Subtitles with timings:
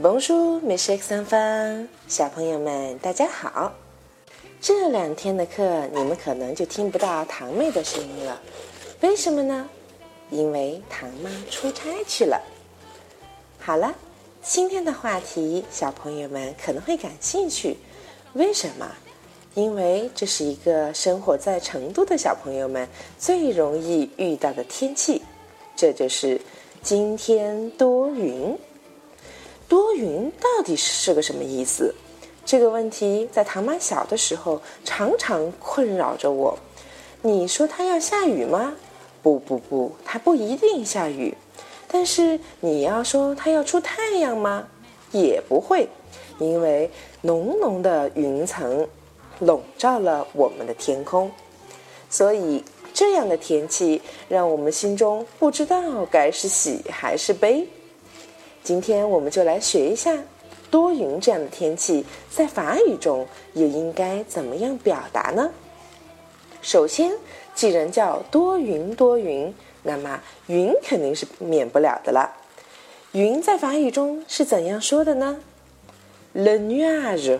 [0.00, 3.72] Bonjour, mes chers enfants，小朋友们，大家好。
[4.60, 8.40] 这两天的课，你们可能就听不到堂妹的声音了，
[9.00, 9.68] 为什么呢？
[10.30, 12.40] 因为唐妈出差去了。
[13.58, 13.92] 好了，
[14.40, 17.76] 今天的话题，小朋友们可能会感兴趣，
[18.34, 18.88] 为什么？
[19.54, 22.88] 因为这是一个生活在成都的小朋友们
[23.18, 25.20] 最容易遇到的天气，
[25.74, 26.40] 这就是
[26.84, 28.56] 今天多云。
[30.58, 31.94] 到底是个什么意思？
[32.44, 36.58] 这个问题在唐妈小的时候常常困扰着我。
[37.22, 38.74] 你说它要下雨吗？
[39.22, 41.32] 不不不，它不一定下雨。
[41.86, 44.66] 但是你要说它要出太阳吗？
[45.12, 45.88] 也不会，
[46.40, 48.88] 因为浓浓的云层。
[49.38, 51.30] 笼罩了我们的天空，
[52.10, 57.68] 所以这样的天气让我们心中不知道该是喜还是悲。
[58.68, 60.22] 今天我们就来学一下
[60.70, 65.50] 多云这样的天气在法语中又应该怎么样表达呢？
[66.60, 67.10] 首先，
[67.54, 72.30] 既然叫多云多云，那么云肯定是免不了的了。
[73.12, 75.40] 云在法语中是怎样说的呢
[76.34, 77.38] ？Le nuage。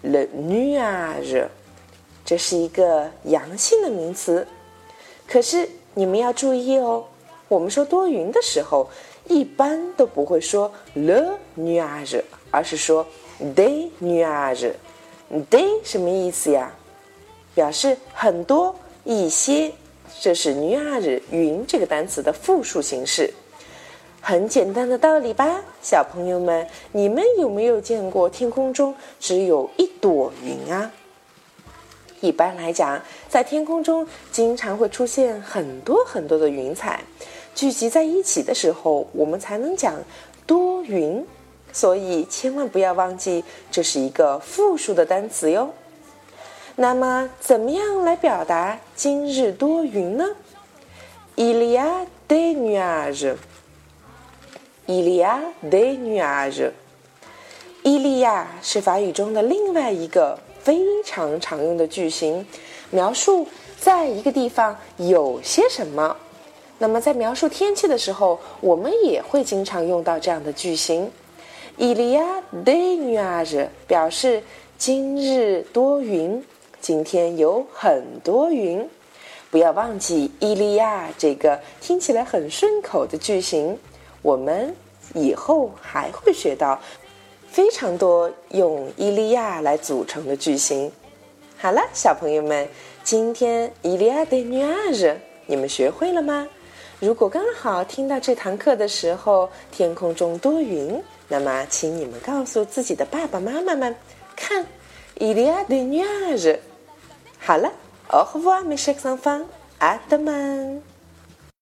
[0.00, 1.44] Le nuage，
[2.24, 4.48] 这是一个阳性的名词。
[5.28, 7.04] 可是你们要注意哦，
[7.48, 8.88] 我们说多云的时候，
[9.28, 13.06] 一般都不会说 le nuage，而是说
[13.54, 14.72] des nuages。
[15.50, 16.72] des 什么意思呀？
[17.54, 19.72] 表示很多、一些。
[20.20, 23.30] 这是 nuage 云这个单词的复数形式。
[24.20, 30.90] 很简单的道理吧，小朋友们，你们有没有见过天空中只有一朵云啊？
[32.20, 37.00] 一般来讲，在天空中经常会出现很多很多的云彩，
[37.56, 39.94] 聚集在一起的时候，我们才能讲
[40.46, 41.26] 多云。
[41.72, 45.70] 所以千万不要忘记，这是一个复数的单词哟。
[46.74, 50.36] 那么，怎么样来表达今日多云呢
[51.36, 53.36] ？Il y a des nuages。
[54.84, 56.70] Il y a de nuage，
[57.82, 62.46] 伊利亚是法语中的另外一个非常常用的句型，
[62.90, 63.48] 描述
[63.80, 66.16] 在一个地方有些什么。
[66.78, 71.10] 那么在描述天气的时候，我们也会经常用到这样的句型。
[71.78, 72.22] 伊利亚
[72.64, 74.42] de nuage 表示
[74.76, 76.42] 今日多云，
[76.80, 78.86] 今天有很多云。
[79.50, 83.78] 不要忘记伊利亚这个听起来很顺口的句型。
[84.20, 84.74] 我们
[85.14, 86.78] 以后还会学到
[87.48, 90.92] 非常多用伊利亚来组成的句型。
[91.56, 92.68] 好了，小朋友们，
[93.02, 95.16] 今天伊利亚的女儿，
[95.46, 96.46] 你们学会了吗？
[96.98, 103.94] 如果刚好听到这堂课的时候天空中多云，那么请你们告诉自己的爸爸妈妈们，
[104.34, 104.66] 看
[105.18, 106.58] ，Ilia de nuages。
[107.38, 107.70] 好了
[108.08, 109.44] ，Au revoir mes chers enfants，
[109.78, 110.95] 阿德曼。